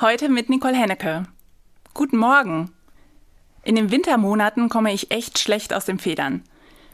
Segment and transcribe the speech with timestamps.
[0.00, 1.22] Heute mit Nicole Hennecke.
[1.94, 2.72] Guten Morgen.
[3.62, 6.42] In den Wintermonaten komme ich echt schlecht aus den Federn.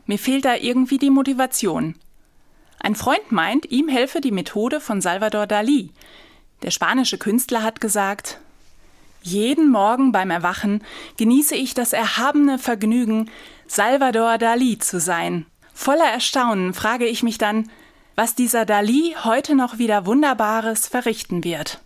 [0.04, 1.94] Mir fehlt da irgendwie die Motivation.
[2.78, 5.92] Ein Freund meint, ihm helfe die Methode von Salvador Dali.
[6.62, 8.38] Der spanische Künstler hat gesagt,
[9.22, 10.84] jeden Morgen beim Erwachen
[11.16, 13.30] genieße ich das erhabene Vergnügen,
[13.66, 15.46] Salvador Dali zu sein.
[15.72, 17.70] Voller Erstaunen frage ich mich dann,
[18.14, 21.80] was dieser Dali heute noch wieder Wunderbares verrichten wird.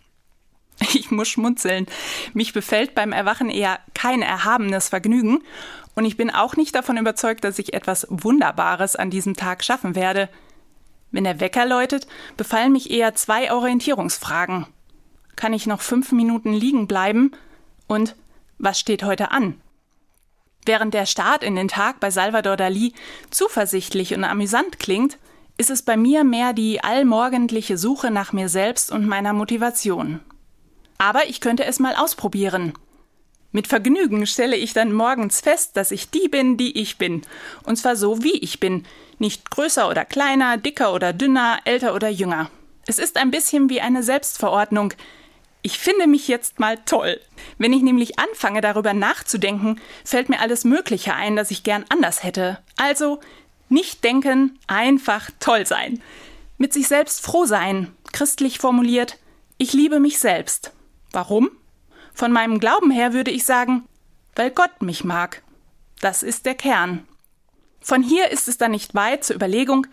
[0.94, 1.86] Ich muss schmunzeln.
[2.34, 5.42] Mich befällt beim Erwachen eher kein erhabenes Vergnügen
[5.94, 9.94] und ich bin auch nicht davon überzeugt, dass ich etwas Wunderbares an diesem Tag schaffen
[9.94, 10.28] werde.
[11.10, 14.66] Wenn der Wecker läutet, befallen mich eher zwei Orientierungsfragen.
[15.36, 17.32] Kann ich noch fünf Minuten liegen bleiben?
[17.86, 18.16] Und
[18.58, 19.60] was steht heute an?
[20.66, 22.94] Während der Start in den Tag bei Salvador Dali
[23.30, 25.18] zuversichtlich und amüsant klingt,
[25.56, 30.20] ist es bei mir mehr die allmorgendliche Suche nach mir selbst und meiner Motivation.
[30.98, 32.72] Aber ich könnte es mal ausprobieren.
[33.52, 37.22] Mit Vergnügen stelle ich dann morgens fest, dass ich die bin, die ich bin.
[37.62, 38.84] Und zwar so, wie ich bin.
[39.18, 42.50] Nicht größer oder kleiner, dicker oder dünner, älter oder jünger.
[42.86, 44.92] Es ist ein bisschen wie eine Selbstverordnung.
[45.62, 47.20] Ich finde mich jetzt mal toll.
[47.56, 52.24] Wenn ich nämlich anfange, darüber nachzudenken, fällt mir alles Mögliche ein, das ich gern anders
[52.24, 52.58] hätte.
[52.76, 53.20] Also
[53.68, 56.02] nicht denken, einfach toll sein.
[56.58, 57.94] Mit sich selbst froh sein.
[58.12, 59.16] Christlich formuliert,
[59.58, 60.72] ich liebe mich selbst.
[61.14, 61.50] Warum?
[62.12, 63.84] Von meinem Glauben her würde ich sagen,
[64.34, 65.42] weil Gott mich mag.
[66.00, 67.06] Das ist der Kern.
[67.80, 69.86] Von hier ist es dann nicht weit zur Überlegung,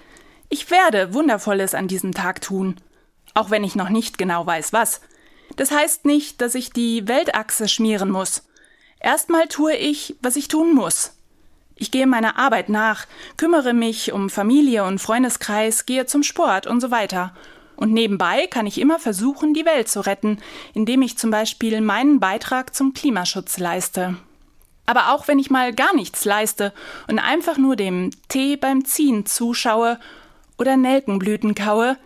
[0.49, 2.75] ich werde Wundervolles an diesem Tag tun,
[3.35, 5.01] auch wenn ich noch nicht genau weiß was.
[5.55, 8.43] Das heißt nicht, dass ich die Weltachse schmieren muss.
[8.99, 11.13] Erstmal tue ich, was ich tun muss.
[11.75, 13.05] Ich gehe meiner Arbeit nach,
[13.37, 17.33] kümmere mich um Familie und Freundeskreis, gehe zum Sport und so weiter
[17.81, 20.37] und nebenbei kann ich immer versuchen, die Welt zu retten,
[20.75, 24.17] indem ich zum Beispiel meinen Beitrag zum Klimaschutz leiste.
[24.85, 26.73] Aber auch wenn ich mal gar nichts leiste
[27.07, 29.99] und einfach nur dem Tee beim Ziehen zuschaue
[30.59, 31.97] oder Nelkenblüten kaue,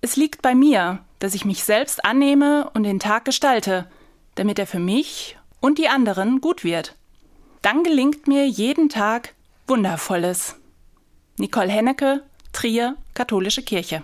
[0.00, 3.88] es liegt bei mir, dass ich mich selbst annehme und den Tag gestalte,
[4.34, 6.96] damit er für mich und die anderen gut wird.
[7.62, 9.34] Dann gelingt mir jeden Tag
[9.68, 10.56] Wundervolles.
[11.36, 14.02] Nicole Hennecke, Trier, Katholische Kirche.